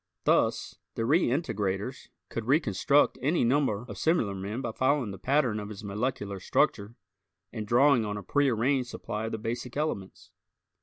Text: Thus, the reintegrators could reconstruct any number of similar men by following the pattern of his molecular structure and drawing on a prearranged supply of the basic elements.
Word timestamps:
Thus, 0.23 0.79
the 0.95 1.03
reintegrators 1.03 2.07
could 2.29 2.45
reconstruct 2.47 3.19
any 3.21 3.43
number 3.43 3.85
of 3.87 3.99
similar 3.99 4.33
men 4.33 4.59
by 4.59 4.71
following 4.71 5.11
the 5.11 5.19
pattern 5.19 5.59
of 5.59 5.69
his 5.69 5.83
molecular 5.83 6.39
structure 6.39 6.95
and 7.53 7.67
drawing 7.67 8.03
on 8.03 8.17
a 8.17 8.23
prearranged 8.23 8.89
supply 8.89 9.25
of 9.27 9.31
the 9.31 9.37
basic 9.37 9.77
elements. 9.77 10.31